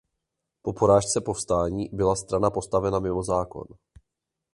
[0.65, 3.65] Po porážce povstání byla strana postavena mimo zákon.